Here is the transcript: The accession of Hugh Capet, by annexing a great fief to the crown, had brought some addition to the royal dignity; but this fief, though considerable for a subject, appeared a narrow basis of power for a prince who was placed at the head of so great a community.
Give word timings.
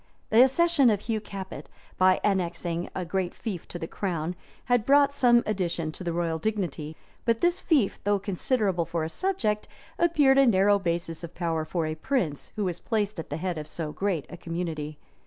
The 0.31 0.41
accession 0.43 0.89
of 0.89 1.01
Hugh 1.01 1.21
Capet, 1.21 1.69
by 1.95 2.19
annexing 2.23 2.89
a 2.95 3.05
great 3.05 3.35
fief 3.35 3.67
to 3.67 3.77
the 3.77 3.85
crown, 3.87 4.35
had 4.65 4.83
brought 4.83 5.13
some 5.13 5.43
addition 5.45 5.91
to 5.91 6.03
the 6.03 6.11
royal 6.11 6.39
dignity; 6.39 6.95
but 7.23 7.41
this 7.41 7.59
fief, 7.59 7.99
though 8.03 8.17
considerable 8.17 8.85
for 8.85 9.03
a 9.03 9.09
subject, 9.09 9.67
appeared 9.99 10.39
a 10.39 10.47
narrow 10.47 10.79
basis 10.79 11.23
of 11.23 11.35
power 11.35 11.65
for 11.65 11.85
a 11.85 11.93
prince 11.93 12.51
who 12.55 12.63
was 12.63 12.79
placed 12.79 13.19
at 13.19 13.29
the 13.29 13.37
head 13.37 13.59
of 13.59 13.67
so 13.67 13.91
great 13.91 14.25
a 14.27 14.37
community. 14.37 14.97